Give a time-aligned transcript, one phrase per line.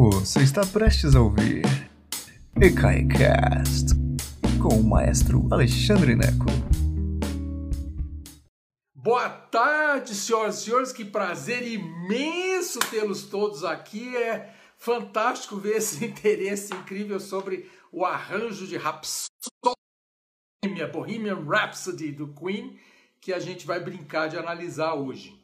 [0.00, 1.64] Você está prestes a ouvir
[2.54, 3.96] EKAICAST
[4.62, 6.46] com o maestro Alexandre Neco.
[8.94, 10.92] Boa tarde, senhoras e senhores.
[10.92, 14.16] Que prazer imenso tê-los todos aqui.
[14.16, 19.32] É fantástico ver esse interesse incrível sobre o arranjo de Rhapsody,
[20.92, 22.78] Bohemian Rhapsody do Queen,
[23.20, 25.36] que a gente vai brincar de analisar hoje.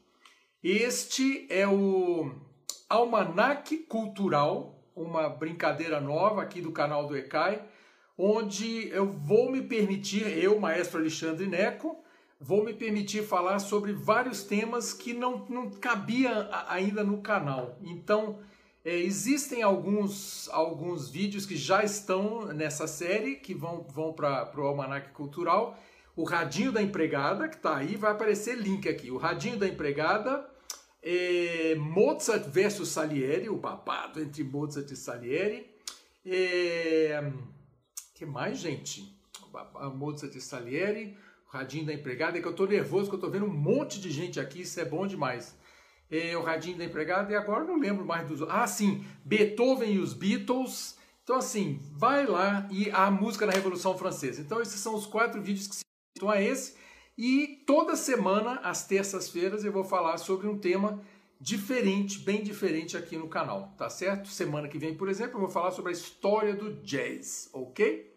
[0.62, 2.53] Este é o
[2.94, 7.60] Almanac Cultural, uma brincadeira nova aqui do canal do ECAI,
[8.16, 11.98] onde eu vou me permitir, eu, maestro Alexandre Neco,
[12.40, 17.76] vou me permitir falar sobre vários temas que não, não cabia ainda no canal.
[17.82, 18.38] Então,
[18.84, 24.66] é, existem alguns, alguns vídeos que já estão nessa série, que vão, vão para o
[24.68, 25.76] Almanac Cultural.
[26.14, 29.10] O Radinho da Empregada, que está aí, vai aparecer link aqui.
[29.10, 30.53] O Radinho da Empregada
[31.04, 35.70] é, Mozart versus Salieri, o babado entre Mozart e Salieri.
[36.24, 37.30] É,
[38.14, 39.14] que mais, gente?
[39.94, 43.44] Mozart e Salieri, Radinho da Empregada, é que eu estou nervoso, que eu estou vendo
[43.44, 45.54] um monte de gente aqui, isso é bom demais.
[46.10, 48.42] É, o Radinho da Empregada, e agora não lembro mais dos...
[48.42, 50.96] Ah, sim, Beethoven e os Beatles.
[51.22, 54.40] Então, assim, vai lá e a música da Revolução Francesa.
[54.40, 55.82] Então, esses são os quatro vídeos que se
[56.16, 56.76] citam a esse.
[57.16, 61.00] E toda semana, às terças-feiras, eu vou falar sobre um tema
[61.40, 64.28] diferente, bem diferente aqui no canal, tá certo?
[64.28, 68.12] Semana que vem, por exemplo, eu vou falar sobre a história do jazz, ok?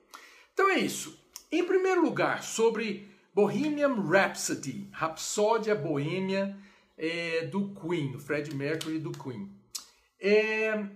[0.53, 1.19] Então é isso.
[1.51, 6.57] Em primeiro lugar, sobre Bohemian Rhapsody, Rapsódia Boêmia
[6.97, 9.51] é, do Queen, do Fred Mercury do Queen.
[10.19, 10.87] É,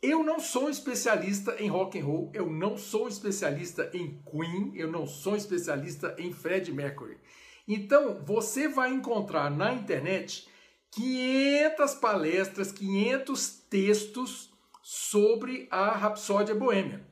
[0.00, 4.90] eu não sou especialista em rock and roll, eu não sou especialista em Queen, eu
[4.90, 7.18] não sou especialista em Fred Mercury.
[7.66, 10.48] Então, você vai encontrar na internet
[10.92, 14.50] 500 palestras, 500 textos
[14.82, 17.06] sobre a Rapsódia Boêmia.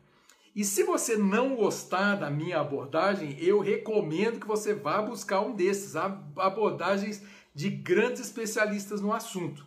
[0.55, 5.55] E se você não gostar da minha abordagem, eu recomendo que você vá buscar um
[5.55, 7.23] desses, abordagens
[7.55, 9.67] de grandes especialistas no assunto.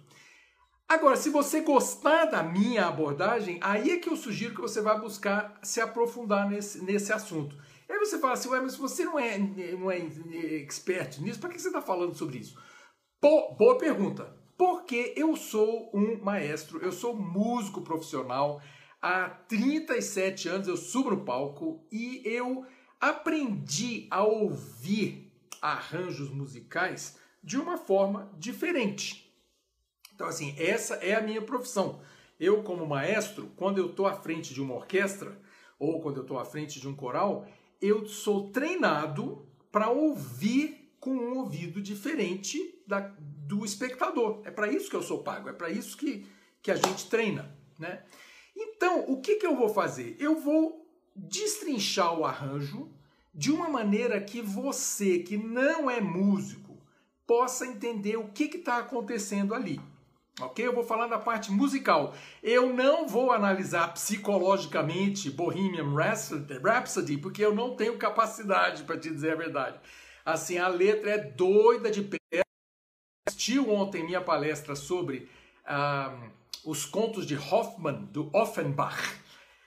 [0.90, 4.96] Agora, se você gostar da minha abordagem, aí é que eu sugiro que você vá
[4.96, 7.56] buscar se aprofundar nesse, nesse assunto.
[7.88, 10.00] Aí você fala assim, ué, mas você não é, não é
[10.56, 12.60] expert nisso, para que você está falando sobre isso?
[13.22, 14.36] Pô, boa pergunta.
[14.58, 18.60] Porque eu sou um maestro, eu sou músico profissional,
[19.00, 22.66] há 37 anos eu subo no palco e eu
[23.00, 29.29] aprendi a ouvir arranjos musicais de uma forma diferente.
[30.20, 32.02] Então, assim, essa é a minha profissão.
[32.38, 35.40] Eu, como maestro, quando eu estou à frente de uma orquestra
[35.80, 37.48] ou quando eu estou à frente de um coral,
[37.82, 43.00] eu sou treinado para ouvir com um ouvido diferente da,
[43.48, 44.42] do espectador.
[44.44, 46.28] É para isso que eu sou pago, é para isso que,
[46.62, 47.58] que a gente treina.
[47.80, 48.04] Né?
[48.54, 50.18] Então, o que, que eu vou fazer?
[50.20, 52.92] Eu vou destrinchar o arranjo
[53.34, 56.78] de uma maneira que você, que não é músico,
[57.26, 59.80] possa entender o que está acontecendo ali.
[60.42, 60.66] Ok?
[60.66, 62.14] Eu vou falar da parte musical.
[62.42, 65.94] Eu não vou analisar psicologicamente Bohemian
[66.64, 69.80] Rhapsody, porque eu não tenho capacidade, para te dizer a verdade.
[70.26, 72.18] Assim, a letra é doida de pé.
[73.28, 75.30] Assistiu ontem minha palestra sobre
[75.66, 76.16] ah,
[76.64, 79.20] os contos de Hoffmann, do Offenbach.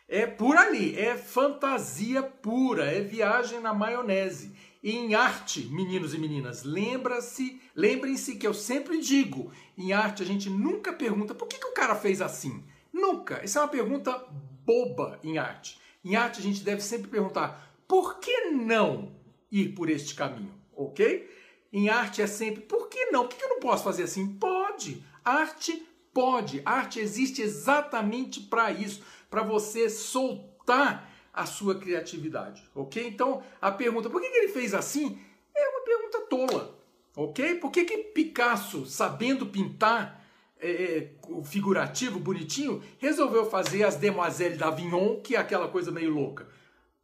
[0.09, 4.55] É por ali, é fantasia pura, é viagem na maionese.
[4.85, 10.51] Em arte, meninos e meninas, lembra-se, lembrem-se que eu sempre digo, em arte a gente
[10.51, 12.65] nunca pergunta por que, que o cara fez assim.
[12.93, 13.45] Nunca.
[13.45, 14.27] Isso é uma pergunta
[14.65, 15.79] boba em arte.
[16.05, 19.15] Em arte a gente deve sempre perguntar por que não
[19.53, 21.31] ir por este caminho, ok?
[21.73, 23.29] Em arte é sempre por que não?
[23.29, 24.35] Por que eu não posso fazer assim?
[24.35, 25.05] Pode.
[25.25, 26.61] Arte pode.
[26.65, 29.01] Arte existe exatamente para isso,
[29.31, 33.07] para você soltar a sua criatividade, ok?
[33.07, 35.19] Então, a pergunta, por que, que ele fez assim?
[35.55, 36.79] É uma pergunta tola,
[37.17, 37.55] ok?
[37.55, 40.23] Por que, que Picasso, sabendo pintar
[40.61, 41.11] é, é
[41.45, 46.47] figurativo, bonitinho, resolveu fazer as Demoiselles d'Avignon, que é aquela coisa meio louca?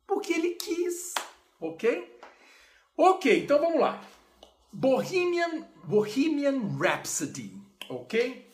[0.06, 1.14] Porque ele quis,
[1.60, 2.18] ok?
[2.96, 4.02] Ok, então vamos lá.
[4.72, 7.56] Bohemian, Bohemian Rhapsody,
[7.88, 8.47] ok?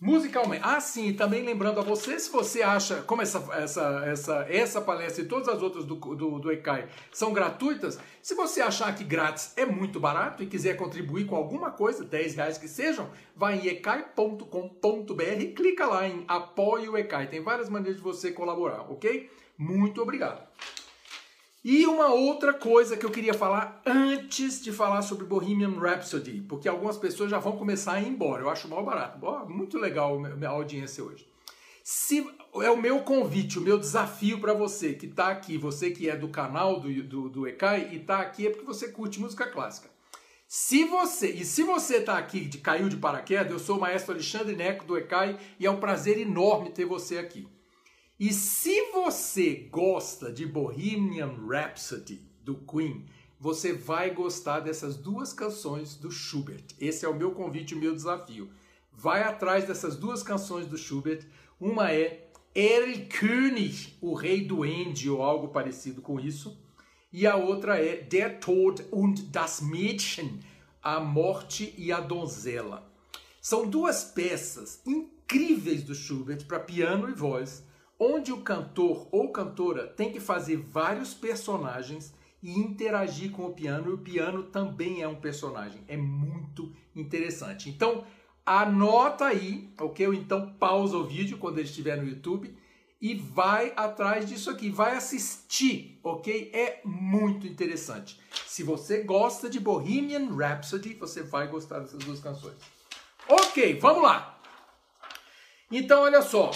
[0.00, 0.62] Musicalmente.
[0.64, 5.24] Ah, sim, também lembrando a você, se você acha, como essa, essa, essa, essa palestra
[5.24, 9.56] e todas as outras do, do, do ECAI são gratuitas, se você achar que grátis
[9.56, 13.68] é muito barato e quiser contribuir com alguma coisa, 10 reais que sejam, vai em
[13.68, 17.28] ecai.com.br e clica lá em Apoie o ECAI.
[17.28, 19.30] Tem várias maneiras de você colaborar, ok?
[19.56, 20.46] Muito obrigado.
[21.64, 26.68] E uma outra coisa que eu queria falar antes de falar sobre Bohemian Rhapsody, porque
[26.68, 28.42] algumas pessoas já vão começar a ir embora.
[28.42, 29.18] Eu acho mal barato.
[29.48, 31.26] muito legal a audiência hoje.
[31.82, 32.26] Se
[32.56, 36.14] é o meu convite, o meu desafio para você que está aqui, você que é
[36.14, 37.56] do canal do, do, do e
[37.96, 39.88] está aqui é porque você curte música clássica.
[40.46, 44.12] Se você, e se você está aqui de caiu de paraquedas, eu sou o maestro
[44.12, 47.48] Alexandre Neco do ECAI e é um prazer enorme ter você aqui.
[48.18, 53.04] E se você gosta de Bohemian Rhapsody do Queen,
[53.40, 56.64] você vai gostar dessas duas canções do Schubert.
[56.80, 58.48] Esse é o meu convite, o meu desafio.
[58.92, 61.26] Vai atrás dessas duas canções do Schubert.
[61.60, 66.56] Uma é El König, o rei do Andy, ou algo parecido com isso.
[67.12, 70.38] E a outra é Der Tod und das Mädchen,
[70.80, 72.88] a morte e a donzela.
[73.40, 77.64] São duas peças incríveis do Schubert para piano e voz,
[77.98, 83.90] onde o cantor ou cantora tem que fazer vários personagens e interagir com o piano,
[83.90, 85.82] e o piano também é um personagem.
[85.88, 87.70] É muito interessante.
[87.70, 88.04] Então,
[88.44, 90.06] anota aí, ok?
[90.06, 92.54] Ou então pausa o vídeo quando ele estiver no YouTube
[93.00, 96.50] e vai atrás disso aqui, vai assistir, ok?
[96.54, 98.20] É muito interessante.
[98.46, 102.56] Se você gosta de Bohemian Rhapsody, você vai gostar dessas duas canções.
[103.28, 104.38] Ok, vamos lá.
[105.70, 106.50] Então, olha só.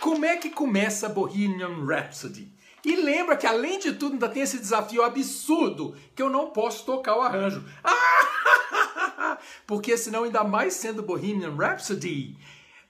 [0.00, 2.52] Como é que começa Bohemian Rhapsody?
[2.84, 6.84] E lembra que, além de tudo, ainda tem esse desafio absurdo que eu não posso
[6.84, 7.64] tocar o arranjo.
[9.66, 12.36] Porque senão, ainda mais sendo Bohemian Rhapsody,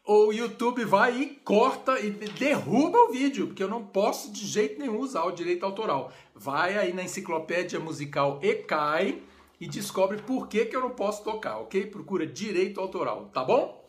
[0.04, 4.78] o YouTube vai e corta e derruba o vídeo, porque eu não posso de jeito
[4.78, 6.12] nenhum usar o direito autoral.
[6.32, 9.20] Vai aí na enciclopédia musical ECAI
[9.60, 11.86] e descobre por que, que eu não posso tocar, ok?
[11.86, 13.84] Procura direito autoral, tá bom?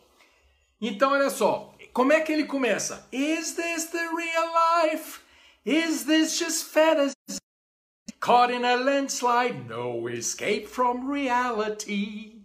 [0.80, 3.06] Então, olha só, como é que ele começa?
[3.12, 4.52] Is this the real
[4.84, 5.20] life?
[5.64, 7.14] Is this just fantasy?
[8.20, 12.42] Caught in a landslide, no escape from reality.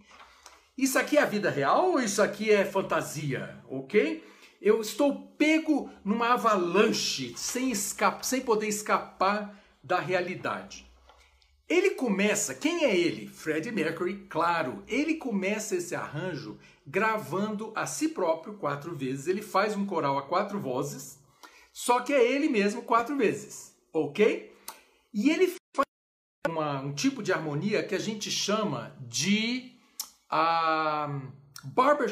[0.76, 4.24] Isso aqui é a vida real ou isso aqui é fantasia, ok?
[4.60, 10.83] Eu estou pego numa avalanche sem, escapar, sem poder escapar da realidade.
[11.68, 13.26] Ele começa, quem é ele?
[13.26, 14.82] Freddie Mercury, claro.
[14.86, 19.26] Ele começa esse arranjo gravando a si próprio quatro vezes.
[19.26, 21.18] Ele faz um coral a quatro vozes
[21.74, 24.54] só que é ele mesmo quatro vezes, ok?
[25.12, 25.86] E ele faz
[26.48, 29.72] uma, um tipo de harmonia que a gente chama de
[30.32, 31.20] uh,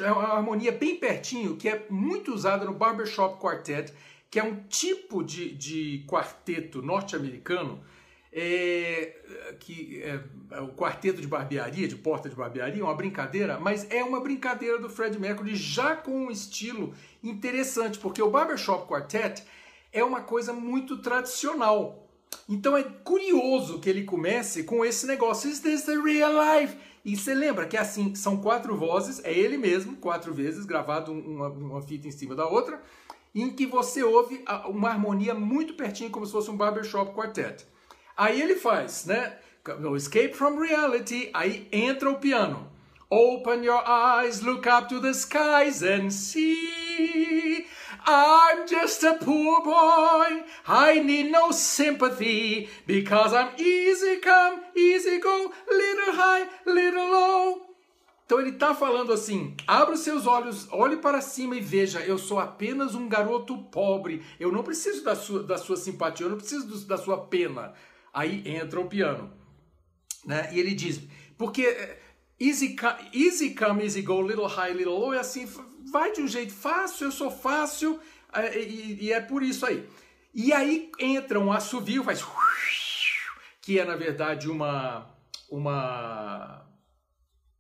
[0.05, 3.95] é uma harmonia bem pertinho, que é muito usada no Barbershop Quartet,
[4.29, 7.85] que é um tipo de, de quarteto norte-americano
[8.33, 10.21] é, que é,
[10.53, 14.79] é, o quarteto de barbearia, de porta de barbearia, uma brincadeira, mas é uma brincadeira
[14.79, 19.45] do Fred Mercury já com um estilo interessante, porque o Barbershop Quartet
[19.93, 22.09] é uma coisa muito tradicional.
[22.49, 26.75] Então é curioso que ele comece com esse negócio, is this the real life?
[27.05, 31.13] E você lembra que é assim, são quatro vozes, é ele mesmo, quatro vezes, gravado
[31.13, 32.81] uma, uma fita em cima da outra,
[33.35, 37.67] em que você ouve uma harmonia muito pertinho, como se fosse um barbershop quartet.
[38.17, 39.39] Aí ele faz, né?
[39.79, 42.71] No Escape from Reality, aí entra o piano.
[43.09, 47.67] Open your eyes, look up to the skies and see.
[48.07, 50.43] I'm just a poor boy.
[50.67, 57.73] I need no sympathy because I'm easy come, easy go, little high, little low.
[58.25, 62.17] Então ele está falando assim: abra os seus olhos, olhe para cima e veja, eu
[62.17, 64.25] sou apenas um garoto pobre.
[64.41, 67.75] Eu não preciso da sua, da sua simpatia, eu não preciso do, da sua pena.
[68.13, 69.33] Aí entra o piano.
[70.25, 70.51] Né?
[70.53, 71.01] E ele diz,
[71.37, 72.01] porque eh,
[72.39, 75.49] easy, come, easy go, little high, little low, é assim,
[75.91, 77.99] vai de um jeito fácil, eu sou fácil,
[78.33, 79.89] eh, e, e é por isso aí.
[80.35, 82.23] E aí entra um assovio, faz
[83.63, 85.09] que é na verdade uma
[85.49, 86.67] uma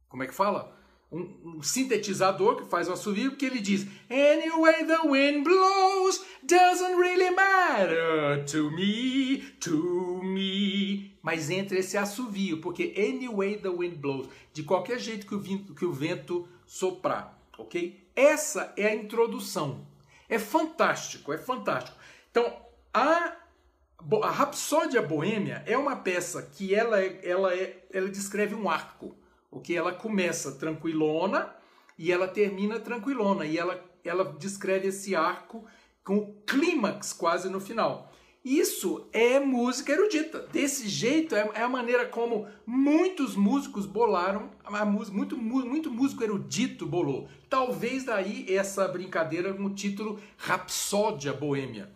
[0.09, 0.77] como é que fala?
[1.13, 6.97] Um, um, sintetizador que faz o assovio, que ele diz Anyway the wind blows doesn't
[6.97, 11.13] really matter to me, to me.
[11.23, 15.75] Mas entra esse assovio, porque anyway the wind blows, de qualquer jeito que o vento,
[15.75, 18.03] que o vento soprar, ok?
[18.17, 19.87] Essa é a introdução.
[20.29, 21.97] É fantástico, é fantástico.
[22.31, 22.57] Então,
[22.93, 23.37] a
[24.23, 29.15] a Rapsódia Boêmia é uma peça que ela, é, ela, é, ela descreve um arco
[29.53, 31.55] o que ela começa tranquilona
[31.97, 35.65] e ela termina tranquilona e ela, ela descreve esse arco
[36.03, 38.11] com o clímax quase no final.
[38.45, 40.41] Isso é música erudita.
[40.53, 44.51] Desse jeito é, é a maneira como muitos músicos bolaram,
[45.13, 47.29] muito, muito músico erudito bolou.
[47.49, 51.93] Talvez daí essa brincadeira com o título Rapsódia Boêmia.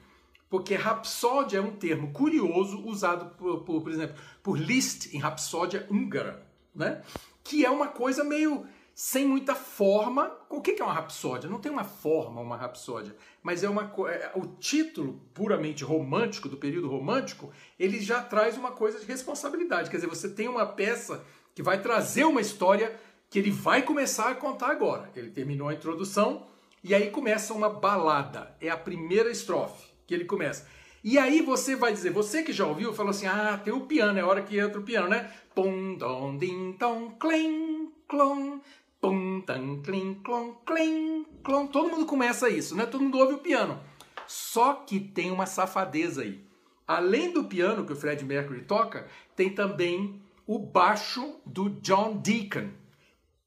[0.49, 5.85] Porque rapsódia é um termo curioso usado, por, por, por exemplo, por Liszt em Rapsódia
[5.91, 6.47] húngara.
[6.73, 7.03] Né?
[7.47, 10.37] Que é uma coisa meio sem muita forma.
[10.49, 11.49] O que é uma rapsódia?
[11.49, 16.57] Não tem uma forma uma rapsódia, mas é uma é, o título puramente romântico do
[16.57, 19.91] período romântico, ele já traz uma coisa de responsabilidade.
[19.91, 21.25] Quer dizer, você tem uma peça
[21.55, 22.99] que vai trazer uma história
[23.31, 25.11] que ele vai começar a contar agora.
[25.15, 26.47] Ele terminou a introdução
[26.83, 28.57] e aí começa uma balada.
[28.61, 30.67] É a primeira estrofe que ele começa.
[31.07, 34.19] E aí você vai dizer, você que já ouviu, falou assim: "Ah, tem o piano,
[34.19, 38.59] é hora que entra o piano, né?" Pum, dom, din, tom, clim, clom,
[39.01, 41.69] Pum, tam, clim, clom, clim, clom.
[41.69, 42.87] Todo mundo começa isso, né?
[42.87, 43.79] Todo mundo ouve o piano.
[44.27, 46.45] Só que tem uma safadeza aí.
[46.89, 52.71] Além do piano que o Fred Mercury toca, tem também o baixo do John Deacon.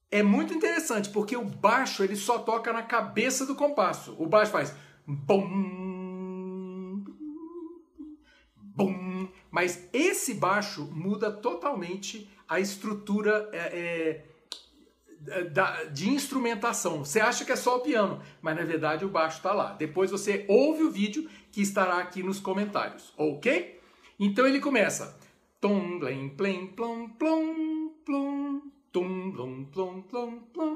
[0.09, 4.15] É muito interessante porque o baixo ele só toca na cabeça do compasso.
[4.17, 4.73] O baixo faz
[8.85, 14.23] bum, mas esse baixo muda totalmente a estrutura é,
[15.27, 17.03] é, de instrumentação.
[17.03, 19.73] Você acha que é só o piano, mas na verdade o baixo está lá.
[19.73, 23.79] Depois você ouve o vídeo que estará aqui nos comentários, ok?
[24.19, 25.17] Então ele começa.
[25.59, 28.61] Tom, blém, plom, plom, plom.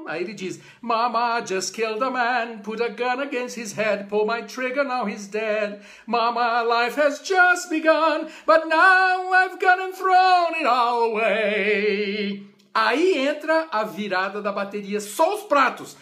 [0.06, 4.24] Aí ele diz: Mama just killed a man, put a gun against his head, pull
[4.24, 5.80] my trigger, now he's dead.
[6.06, 12.46] Mama, life has just begun, but now I've gone and thrown it all away.
[12.72, 15.96] Aí entra a virada da bateria, só os pratos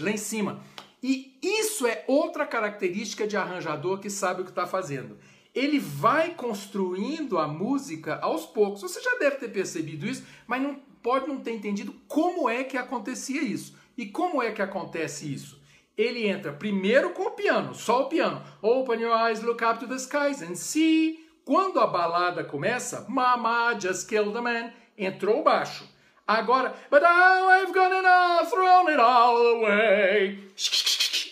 [0.00, 0.60] lá em cima.
[1.02, 5.18] E isso é outra característica de arranjador que sabe o que está fazendo.
[5.54, 8.82] Ele vai construindo a música aos poucos.
[8.82, 12.76] Você já deve ter percebido isso, mas não pode não ter entendido como é que
[12.76, 13.76] acontecia isso.
[13.96, 15.62] E como é que acontece isso?
[15.96, 18.42] Ele entra primeiro com o piano, só o piano.
[18.60, 21.24] Open your eyes, look up to the skies and see.
[21.44, 25.84] Quando a balada começa, Mama just killed a man entrou baixo.
[26.26, 30.38] Agora, but now I've gone all, thrown it all away.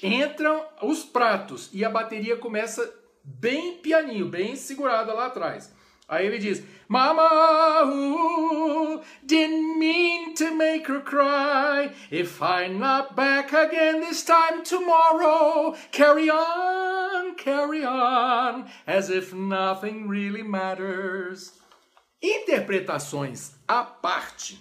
[0.02, 5.72] Entram os pratos e a bateria começa bem pianinho, bem segurada lá atrás.
[6.08, 11.90] Aí ele diz: Mama, ooh, didn't mean to make her cry.
[12.10, 20.06] If I'm not back again this time tomorrow, carry on, carry on, as if nothing
[20.06, 21.52] really matters.
[22.22, 24.58] Interpretações à parte.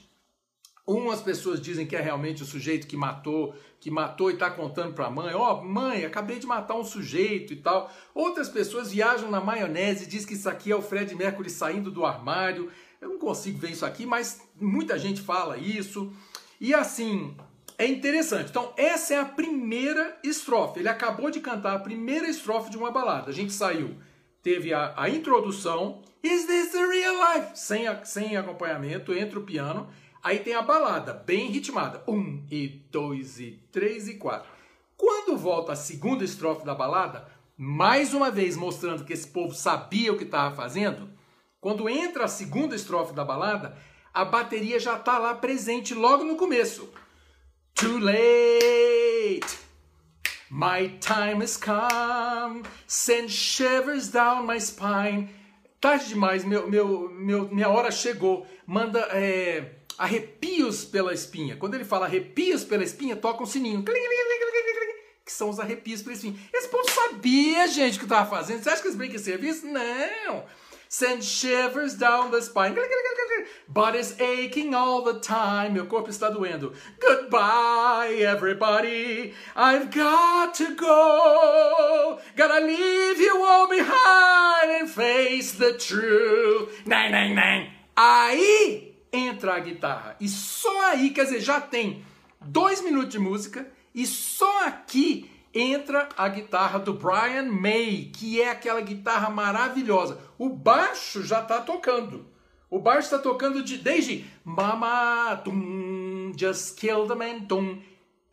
[0.87, 4.93] Umas pessoas dizem que é realmente o sujeito que matou, que matou e está contando
[4.93, 7.91] para a mãe, ó, oh, mãe, acabei de matar um sujeito e tal.
[8.13, 12.05] Outras pessoas viajam na maionese dizem que isso aqui é o Fred Mercury saindo do
[12.05, 12.71] armário.
[13.01, 16.13] Eu não consigo ver isso aqui, mas muita gente fala isso.
[16.59, 17.35] E assim,
[17.75, 18.51] é interessante.
[18.51, 20.79] Então, essa é a primeira estrofe.
[20.79, 23.31] Ele acabou de cantar a primeira estrofe de uma balada.
[23.31, 23.95] A gente saiu,
[24.43, 27.57] teve a, a introdução, Is this the real life?
[27.57, 29.89] Sem, sem acompanhamento, entra o piano.
[30.23, 32.03] Aí tem a balada, bem ritmada.
[32.07, 34.49] Um, e dois, e três, e quatro.
[34.95, 40.13] Quando volta a segunda estrofe da balada, mais uma vez mostrando que esse povo sabia
[40.13, 41.09] o que estava fazendo,
[41.59, 43.75] quando entra a segunda estrofe da balada,
[44.13, 46.89] a bateria já está lá presente logo no começo.
[47.73, 49.57] Too late,
[50.51, 55.41] my time has come, send shivers down my spine
[55.81, 58.45] tarde demais, meu, meu, meu, minha hora chegou.
[58.67, 61.55] Manda é, arrepios pela espinha.
[61.55, 63.83] Quando ele fala arrepios pela espinha, toca um sininho.
[65.25, 66.35] Que são os arrepios pela espinha.
[66.53, 68.63] Esse povo sabia, gente, o que estava fazendo.
[68.63, 69.65] Você acha que eles brincam serviço?
[69.67, 70.43] Não.
[70.89, 72.75] Send shivers down the spine.
[73.65, 75.69] Body's aching all the time.
[75.69, 76.73] Meu corpo está doendo.
[76.99, 79.33] Goodbye, everybody.
[79.55, 82.19] I've got to go.
[82.35, 86.85] Gotta leave you all behind and face the truth.
[86.85, 87.69] Nang, nang, nang.
[87.95, 90.15] Aí entra a guitarra.
[90.19, 92.05] E só aí, quer dizer, já tem
[92.39, 93.67] dois minutos de música.
[93.93, 100.19] E só aqui entra a guitarra do Brian May, que é aquela guitarra maravilhosa.
[100.37, 102.25] O baixo já está tocando.
[102.69, 105.43] O baixo está tocando de, desde Mama,
[106.37, 107.81] Just Kill the Man, tum.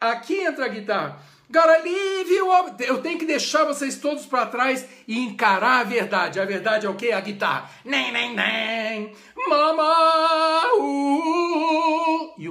[0.00, 1.20] Aqui entra a guitarra.
[1.50, 2.46] Gotta leave you
[2.80, 6.38] Eu tenho que deixar vocês todos para trás e encarar a verdade.
[6.38, 7.10] A verdade é o quê?
[7.10, 7.70] A guitarra.
[7.84, 9.12] Nem, nem, nem.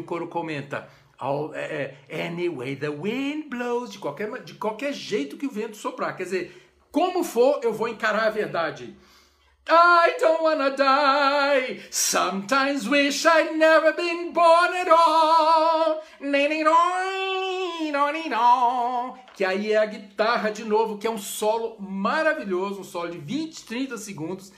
[0.07, 0.89] Coro comenta.
[1.53, 3.91] É, é, anyway, the wind blows.
[3.91, 6.15] De qualquer, de qualquer jeito que o vento soprar.
[6.15, 8.95] Quer dizer, como for, eu vou encarar a verdade.
[9.69, 11.83] I don't wanna die.
[11.91, 16.01] Sometimes wish I'd never been born at all.
[19.35, 23.17] Que aí é a guitarra de novo, que é um solo maravilhoso, um solo de
[23.17, 24.53] 20, 30 segundos,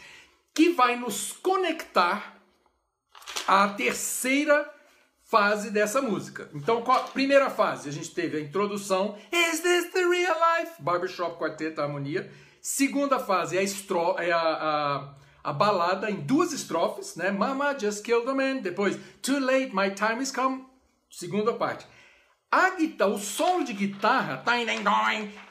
[0.54, 2.38] que vai nos conectar
[3.48, 4.72] à terceira
[5.30, 6.50] fase dessa música.
[6.56, 10.74] Então, qual, primeira fase, a gente teve a introdução, Is this the real life?
[10.80, 12.30] Barbershop Quarteto Harmonia.
[12.60, 17.30] Segunda fase é a, estro, é a, a, a, balada em duas estrofes, né?
[17.30, 18.58] Mama just killed a man.
[18.58, 20.66] Depois, Too late, my time is come.
[21.12, 21.86] Segunda parte.
[22.52, 24.44] A guitarra, o solo de guitarra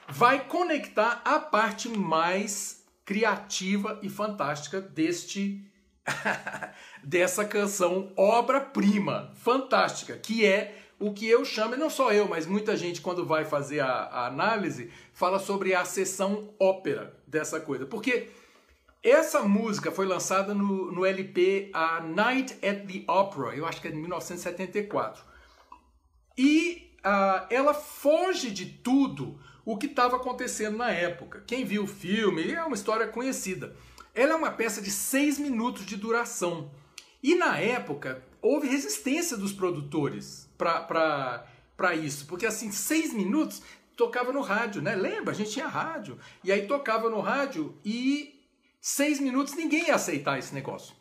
[0.09, 5.65] vai conectar a parte mais criativa e fantástica deste
[7.03, 12.47] dessa canção obra-prima, fantástica, que é o que eu chamo, e não só eu, mas
[12.47, 17.87] muita gente quando vai fazer a, a análise, fala sobre a sessão ópera dessa coisa.
[17.87, 18.29] Porque
[19.03, 23.89] essa música foi lançada no, no LP A Night at the Opera, eu acho que
[23.89, 25.23] é de 1974.
[26.37, 31.45] E uh, ela foge de tudo o que estava acontecendo na época.
[31.47, 33.77] Quem viu o filme, é uma história conhecida.
[34.19, 36.73] Ela é uma peça de seis minutos de duração.
[37.23, 42.27] E na época, houve resistência dos produtores para isso.
[42.27, 43.63] Porque assim, seis minutos
[43.97, 44.97] tocava no rádio, né?
[44.97, 45.31] Lembra?
[45.31, 46.19] A gente tinha rádio.
[46.43, 48.45] E aí tocava no rádio e
[48.81, 50.97] seis minutos ninguém ia aceitar esse negócio.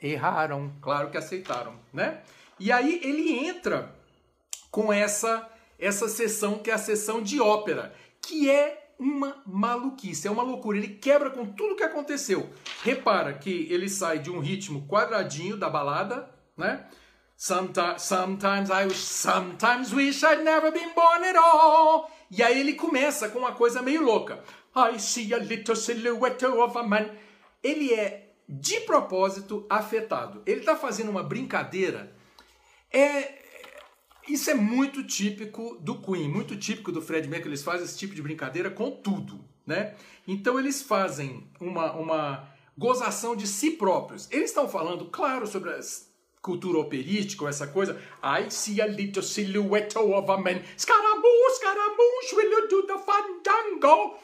[0.00, 2.22] Erraram, claro que aceitaram, né?
[2.58, 3.94] E aí ele entra
[4.70, 10.30] com essa essa sessão que é a sessão de ópera, que é uma maluquice, é
[10.30, 10.78] uma loucura.
[10.78, 12.50] Ele quebra com tudo que aconteceu.
[12.82, 16.86] Repara que ele sai de um ritmo quadradinho da balada, né?
[17.36, 22.10] Sometimes, sometimes I wish, sometimes wish I'd never been born at all.
[22.30, 24.42] E aí ele começa com uma coisa meio louca.
[24.74, 27.10] I see a little silhouette of a man.
[27.62, 30.42] Ele é de propósito afetado.
[30.46, 32.14] Ele está fazendo uma brincadeira.
[32.92, 33.43] É,
[34.28, 37.50] isso é muito típico do Queen, muito típico do Fred Mercury.
[37.50, 39.94] Eles fazem esse tipo de brincadeira com tudo, né?
[40.26, 44.28] Então eles fazem uma, uma gozação de si próprios.
[44.30, 45.80] Eles estão falando, claro, sobre a
[46.40, 48.00] cultura operística, essa coisa.
[48.22, 50.60] I see a little silhouette of a man.
[50.76, 54.18] Scaramouche, Scaramouche, will you do the fandango?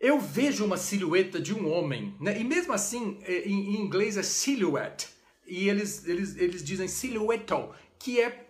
[0.00, 2.38] Eu vejo uma silhueta de um homem, né?
[2.38, 5.08] E mesmo assim, é, em, inglês é silhouette.
[5.46, 7.54] E eles, eles, eles dizem silhouette,
[7.98, 8.43] que é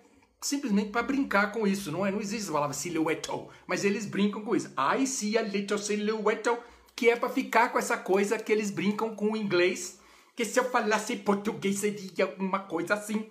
[0.44, 1.90] simplesmente para brincar com isso.
[1.90, 3.30] Não, é, não existe a palavra silhouette,
[3.66, 4.70] mas eles brincam com isso.
[4.78, 6.50] I see a little silhouette,
[6.94, 9.98] que é para ficar com essa coisa que eles brincam com o inglês,
[10.36, 13.26] que se eu falasse português seria alguma coisa assim.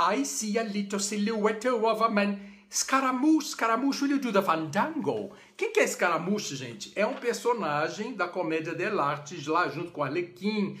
[0.00, 2.38] I see a little silhouette of a man.
[2.72, 5.32] Scaramouche, Scaramouche, do the fandango?
[5.56, 6.92] Quem que é Scaramouche, gente?
[6.96, 10.80] É um personagem da comédia dell'arte, lá junto com Arlequim.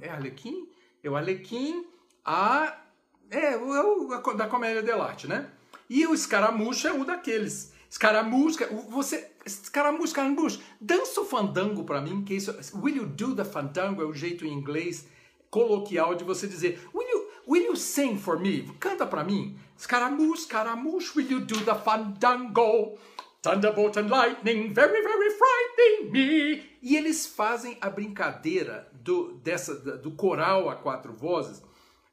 [0.00, 0.68] É Arlequim?
[1.02, 1.84] É o Arlequim,
[2.24, 2.85] a
[3.30, 5.50] é, o, o da comédia dell'arte, né?
[5.88, 7.72] E o escaramucho é o daqueles.
[7.88, 8.58] Escaramucho,
[8.88, 9.30] você.
[9.44, 10.60] Escaramucho, escaramucho.
[10.80, 12.54] Dança o fandango para mim, que isso.
[12.74, 14.02] Will you do the fandango?
[14.02, 15.06] É o jeito em inglês
[15.50, 16.80] coloquial de você dizer.
[16.92, 18.68] Will you, will you sing for me?
[18.80, 19.56] Canta para mim.
[19.78, 22.98] Escaramucho, escaramucho, will you do the fandango?
[23.42, 26.64] Thunderbolt and lightning, very, very frightening me.
[26.82, 31.62] E eles fazem a brincadeira do, dessa, do coral a quatro vozes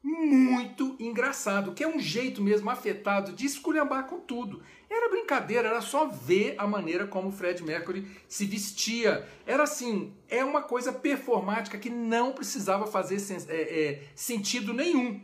[0.04, 4.62] muito engraçado, que é um jeito mesmo afetado de esculhambar com tudo.
[4.90, 9.26] Era brincadeira, era só ver a maneira como o Fred Mercury se vestia.
[9.46, 13.16] Era assim, é uma coisa performática que não precisava fazer
[13.48, 15.22] é, é, sentido nenhum.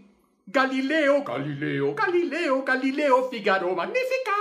[0.48, 4.32] Galileu, Galileu, Galileu, Galileu, Figaro, Magnífica!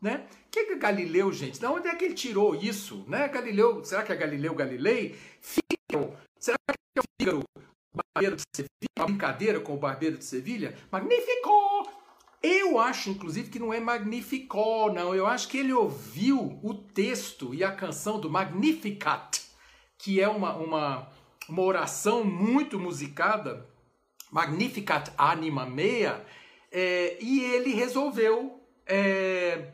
[0.00, 0.24] Né?
[0.50, 1.60] Que é Galileu, gente?
[1.60, 3.04] De onde é que ele tirou isso?
[3.06, 3.28] Né?
[3.28, 5.14] Galileu, será que é Galileu Galilei?
[5.40, 6.81] Figaro, será que?
[8.22, 11.50] Barbeiro de Sevilha, brincadeira com o Barbeiro de Sevilha, magnífico!
[12.40, 15.14] Eu acho, inclusive, que não é magnifico, não.
[15.14, 19.40] Eu acho que ele ouviu o texto e a canção do Magnificat,
[19.96, 21.08] que é uma, uma,
[21.48, 23.68] uma oração muito musicada,
[24.30, 26.24] Magnificat anima mea,
[26.70, 29.68] é, e ele resolveu é,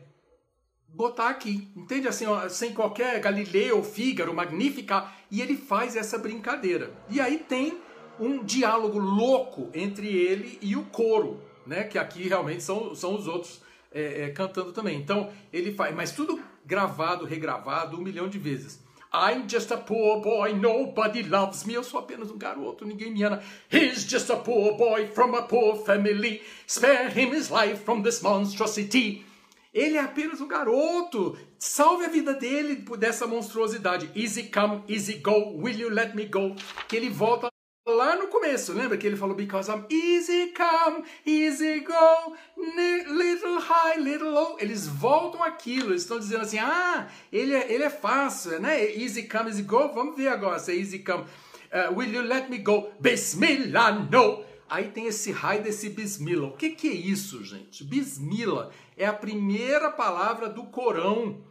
[0.89, 2.07] botar aqui, entende?
[2.07, 6.91] Assim, ó, sem qualquer Galileu, Fígaro, Magnífica, e ele faz essa brincadeira.
[7.09, 7.88] E aí tem
[8.19, 11.83] um diálogo louco entre ele e o coro, né?
[11.83, 14.99] Que aqui realmente são, são os outros é, é, cantando também.
[14.99, 18.79] Então ele faz, mas tudo gravado, regravado um milhão de vezes.
[19.11, 21.73] I'm just a poor boy, nobody loves me.
[21.73, 23.41] Eu sou apenas um garoto, ninguém me ama.
[23.71, 26.43] He's just a poor boy from a poor family.
[26.67, 29.25] Spare him his life from this monstrosity.
[29.73, 31.35] Ele é apenas um garoto.
[31.57, 34.11] Salve a vida dele dessa monstruosidade.
[34.15, 35.57] Easy come, easy go.
[35.57, 36.55] Will you let me go?
[36.87, 37.48] Que ele volta
[37.95, 43.99] lá no começo, lembra que ele falou because I'm easy come, easy go, little high,
[43.99, 44.57] little low.
[44.59, 48.93] Eles voltam aquilo, eles estão dizendo assim, ah, ele é, ele é fácil, né?
[48.95, 49.89] Easy come, easy go.
[49.93, 51.23] Vamos ver agora se é easy come.
[51.71, 52.91] Uh, will you let me go?
[52.99, 54.43] Bismillah, no.
[54.69, 56.49] Aí tem esse raio desse bismillah.
[56.49, 57.83] O que, que é isso, gente?
[57.83, 61.41] Bismillah é a primeira palavra do Corão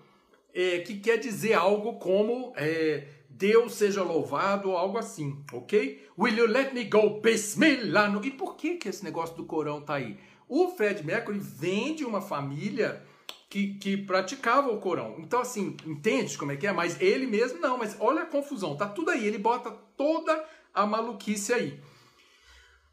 [0.55, 3.05] é, que quer dizer algo como é,
[3.39, 6.05] Deus seja louvado ou algo assim, ok?
[6.19, 7.21] Will you let me go?
[7.21, 8.21] Bismillah.
[8.25, 10.19] E por que, que esse negócio do Corão tá aí?
[10.49, 13.01] O Fred Mercury vem de uma família
[13.49, 15.15] que, que praticava o Corão.
[15.19, 16.73] Então, assim, entende como é que é?
[16.73, 19.25] Mas ele mesmo não, mas olha a confusão, tá tudo aí.
[19.25, 21.81] Ele bota toda a maluquice aí.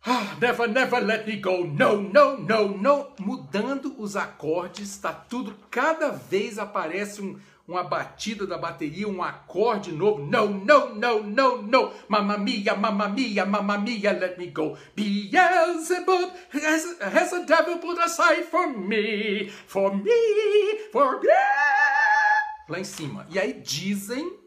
[0.05, 1.65] Ah, never, never let me go.
[1.65, 3.08] No, no, no, no.
[3.19, 5.55] Mudando os acordes, tá tudo.
[5.71, 10.23] Cada vez aparece um, uma batida da bateria, um acorde novo.
[10.23, 11.93] No, no, no, no, no.
[12.08, 14.78] Mamma mia, mamma mia, mamma mia, let me go.
[14.95, 21.28] Beelzebub has, has a devil put aside for me, for me, for me.
[22.69, 23.25] Lá em cima.
[23.30, 24.38] E aí dizem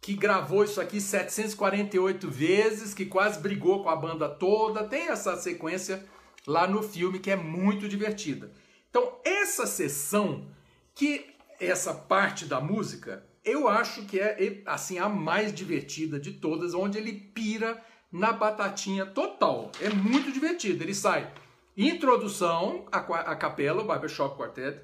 [0.00, 4.84] que gravou isso aqui 748 vezes, que quase brigou com a banda toda.
[4.84, 6.06] Tem essa sequência
[6.46, 8.50] lá no filme que é muito divertida.
[8.88, 10.48] Então, essa sessão,
[10.94, 11.29] que
[11.60, 16.98] essa parte da música, eu acho que é assim a mais divertida de todas, onde
[16.98, 19.70] ele pira na batatinha total.
[19.80, 20.82] É muito divertido.
[20.82, 21.32] Ele sai
[21.76, 24.80] introdução, a, capela, o Barbershop Quartet,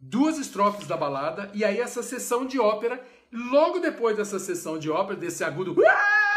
[0.00, 3.00] duas estrofes da balada e aí essa sessão de ópera
[3.34, 5.74] Logo depois dessa sessão de ópera, desse agudo,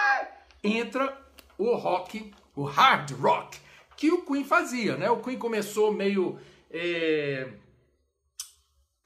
[0.64, 1.16] entra
[1.56, 3.60] o rock, o hard rock,
[3.96, 5.08] que o Queen fazia, né?
[5.08, 6.40] O Queen começou meio
[6.72, 7.50] é,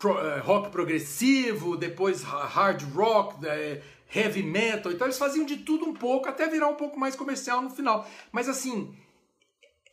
[0.02, 3.84] pro, é, rock progressivo, depois hard rock, é,
[4.14, 7.62] heavy metal, então eles faziam de tudo um pouco, até virar um pouco mais comercial
[7.62, 8.06] no final.
[8.32, 8.94] Mas assim,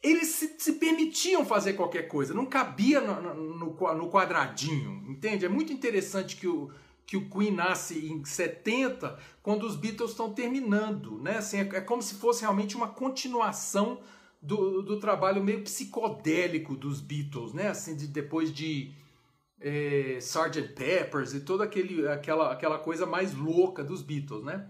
[0.03, 5.45] eles se, se permitiam fazer qualquer coisa, não cabia no, no, no quadradinho, entende?
[5.45, 6.73] É muito interessante que o
[7.09, 11.39] que o Queen nasce em 70, quando os Beatles estão terminando, né?
[11.39, 14.01] Assim, é, é, como se fosse realmente uma continuação
[14.43, 17.69] do, do trabalho meio psicodélico dos Beatles, né?
[17.69, 18.93] Assim, de, depois de
[19.61, 20.75] é, Sgt.
[20.75, 24.67] Peppers e toda aquele, aquela, aquela coisa mais louca dos Beatles, né?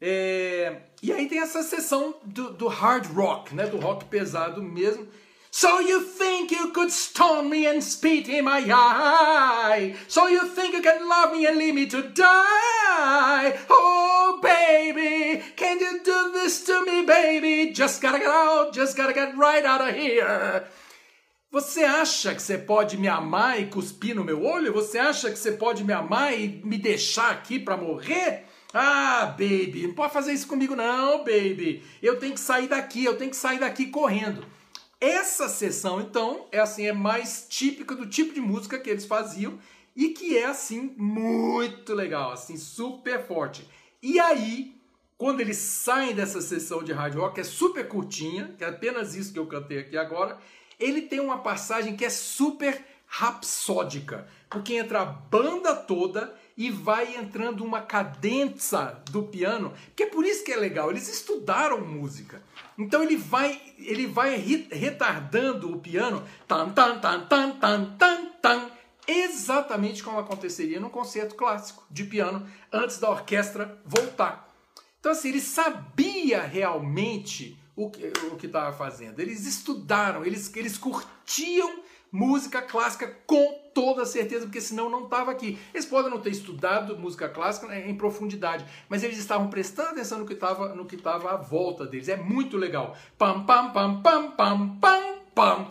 [0.00, 3.66] É, e aí tem essa sessão do, do hard rock, né?
[3.66, 5.06] Do rock pesado mesmo,
[5.54, 9.94] So you think you could stone me and spit in my eye?
[10.08, 13.58] So you think you can love me and leave me to die?
[13.68, 17.70] Oh, baby, can you do this to me, baby?
[17.70, 20.64] Just gotta get out, just gotta get right out of here.
[21.52, 24.72] Você acha que você pode me amar e cuspir no meu olho?
[24.72, 28.46] Você acha que você pode me amar e me deixar aqui para morrer?
[28.72, 31.84] Ah, baby, não pode fazer isso comigo não, baby.
[32.00, 34.46] Eu tenho que sair daqui, eu tenho que sair daqui correndo.
[34.98, 39.58] Essa sessão, então, é assim, é mais típica do tipo de música que eles faziam
[39.94, 43.68] e que é assim muito legal, assim, super forte.
[44.02, 44.74] E aí,
[45.18, 49.34] quando eles saem dessa sessão de hard rock, é super curtinha, que é apenas isso
[49.34, 50.38] que eu cantei aqui agora,
[50.78, 57.16] ele tem uma passagem que é super rapsódica, porque entra a banda toda e vai
[57.16, 62.42] entrando uma cadença do piano, que é por isso que é legal, eles estudaram música.
[62.78, 64.36] Então ele vai, ele vai
[64.70, 68.70] retardando o piano, tan tan tan tan tan tan tan,
[69.06, 74.48] exatamente como aconteceria num concerto clássico de piano antes da orquestra voltar.
[75.00, 79.20] Então assim, ele sabia realmente o que o estava fazendo.
[79.20, 85.58] Eles estudaram, eles eles curtiam música clássica com toda certeza, porque senão não estava aqui.
[85.72, 90.18] Eles podem não ter estudado música clássica né, em profundidade, mas eles estavam prestando atenção
[90.18, 92.08] no que estava no que estava à volta deles.
[92.08, 92.94] É muito legal.
[93.16, 95.68] Pam pam pam pam pam pam pam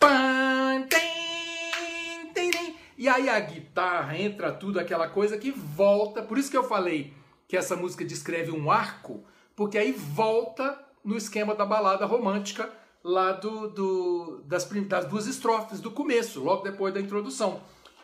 [0.00, 2.76] pam tem, tem, tem.
[2.98, 6.22] E aí a guitarra entra tudo aquela coisa que volta.
[6.22, 7.14] Por isso que eu falei
[7.46, 12.68] que essa música descreve um arco, porque aí volta no esquema da balada romântica
[13.02, 17.60] lá do, do das, das duas estrofes do começo, logo depois da introdução.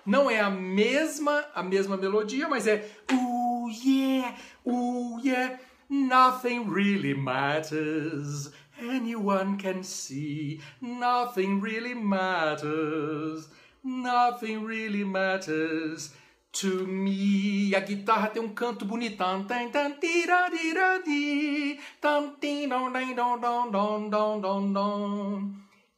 [0.07, 5.59] Não é a mesma a mesma melodia, mas é oh yeah, oh yeah,
[5.91, 8.53] nothing really matters.
[8.81, 13.49] Anyone can see, nothing really matters.
[13.85, 16.13] Nothing really matters
[16.53, 17.75] to me.
[17.75, 19.45] A guitarra tem um canto bonitão.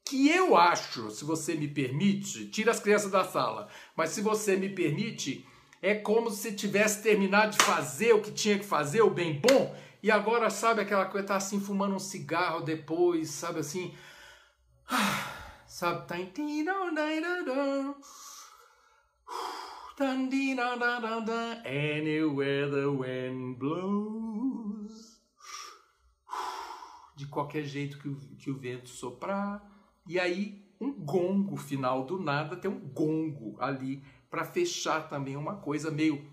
[0.04, 4.54] Que eu acho, se você me permite, tira as crianças da sala, mas se você
[4.54, 5.46] me permite,
[5.80, 9.74] é como se tivesse terminado de fazer o que tinha que fazer, o bem bom,
[10.02, 13.94] e agora, sabe, aquela coisa, tá assim, fumando um cigarro depois, sabe assim.
[15.66, 16.16] Sabe, tá.
[21.64, 25.20] Anywhere the wind blows.
[27.16, 29.62] De qualquer jeito que o, que o vento soprar.
[30.06, 35.56] E aí, um gongo final do nada, tem um gongo ali para fechar também uma
[35.56, 36.28] coisa meio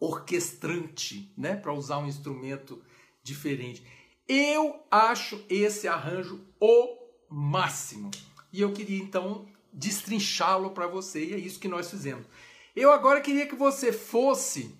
[0.00, 1.54] orquestrante, né?
[1.54, 2.82] Para usar um instrumento
[3.22, 3.86] diferente.
[4.26, 6.98] Eu acho esse arranjo o
[7.30, 8.10] máximo.
[8.52, 12.26] E eu queria então destrinchá-lo para você, e é isso que nós fizemos.
[12.74, 14.74] Eu agora queria que você fosse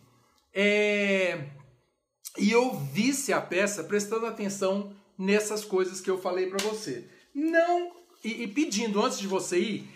[0.55, 1.48] é,
[2.38, 7.09] e ouvisse a peça prestando atenção nessas coisas que eu falei para você.
[7.35, 7.92] Não
[8.24, 9.88] e, e, pedindo antes de você ir,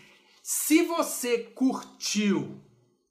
[0.43, 2.61] se você curtiu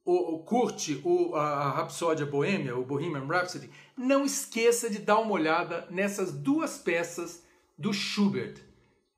[0.03, 5.87] o, curte o, a Rapsódia Boêmia, o Bohemian Rhapsody, não esqueça de dar uma olhada
[5.89, 7.43] nessas duas peças
[7.77, 8.61] do Schubert,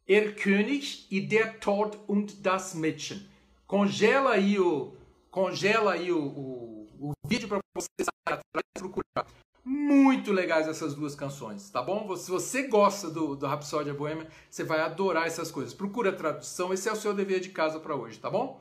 [0.08, 3.28] Er König e Der Tod und das Mädchen.
[3.66, 4.96] Congela aí o,
[5.38, 7.88] congela aí o, o, o vídeo para você
[8.26, 9.28] atrás procurar.
[9.64, 12.16] Muito legais essas duas canções, tá bom?
[12.16, 15.76] Se você gosta do, do Rapsódia Boêmia, você vai adorar essas coisas.
[15.76, 18.60] Procura a tradução, esse é o seu dever de casa para hoje, tá bom?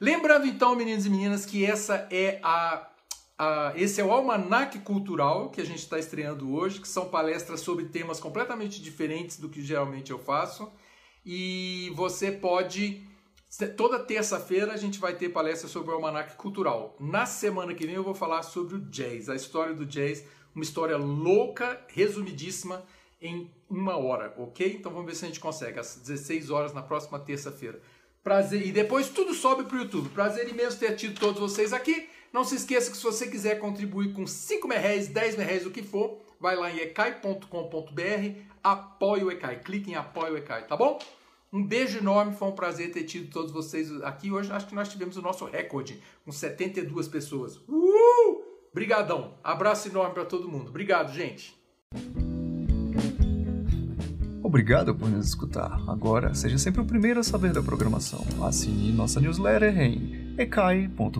[0.00, 2.88] Lembrando então, meninos e meninas, que essa é a,
[3.38, 7.60] a esse é o Almanac Cultural que a gente está estreando hoje, que são palestras
[7.60, 10.72] sobre temas completamente diferentes do que geralmente eu faço.
[11.26, 13.05] E você pode
[13.74, 16.94] Toda terça-feira a gente vai ter palestra sobre o Almanac Cultural.
[17.00, 20.22] Na semana que vem eu vou falar sobre o jazz, a história do jazz,
[20.54, 22.84] uma história louca, resumidíssima,
[23.18, 24.76] em uma hora, ok?
[24.78, 27.80] Então vamos ver se a gente consegue, às 16 horas na próxima terça-feira.
[28.22, 30.10] Prazer, e depois tudo sobe para o YouTube.
[30.10, 32.10] Prazer imenso ter tido todos vocês aqui.
[32.32, 35.82] Não se esqueça que se você quiser contribuir com 5 reais, 10 reais, o que
[35.82, 40.98] for, vai lá em ecai.com.br, apoie o Ecai, clique em apoie o Ecai, tá bom?
[41.52, 44.30] Um beijo enorme, foi um prazer ter tido todos vocês aqui.
[44.30, 47.56] Hoje acho que nós tivemos o nosso recorde, com 72 pessoas.
[47.68, 48.44] Uh!
[48.74, 49.34] Brigadão.
[49.42, 50.68] Abraço enorme para todo mundo.
[50.68, 51.56] Obrigado, gente.
[54.42, 55.80] Obrigado por nos escutar.
[55.88, 58.24] Agora, seja sempre o primeiro a saber da programação.
[58.44, 61.16] Assine nossa newsletter em ecai.com.br.